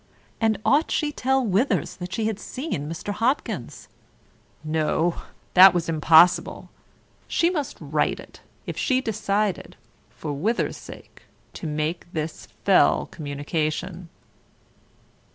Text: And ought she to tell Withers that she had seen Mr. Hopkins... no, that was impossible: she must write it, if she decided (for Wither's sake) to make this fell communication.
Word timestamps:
And 0.39 0.57
ought 0.65 0.89
she 0.89 1.11
to 1.11 1.15
tell 1.15 1.45
Withers 1.45 1.97
that 1.97 2.11
she 2.11 2.25
had 2.25 2.39
seen 2.39 2.89
Mr. 2.89 3.13
Hopkins... 3.13 3.87
no, 4.63 5.21
that 5.53 5.75
was 5.75 5.87
impossible: 5.87 6.71
she 7.27 7.51
must 7.51 7.77
write 7.79 8.19
it, 8.19 8.41
if 8.65 8.75
she 8.75 8.99
decided 8.99 9.75
(for 10.09 10.33
Wither's 10.33 10.75
sake) 10.75 11.21
to 11.53 11.67
make 11.67 12.11
this 12.13 12.47
fell 12.65 13.05
communication. 13.11 14.09